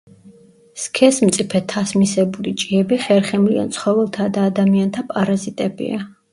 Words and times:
სქესმწიფე 0.83 1.61
თასმისებური 1.73 2.55
ჭიები 2.63 2.99
ხერხემლიან 3.05 3.71
ცხოველთა 3.79 4.29
და 4.41 4.49
ადამიანთა 4.55 5.07
პარაზიტებია. 5.15 6.05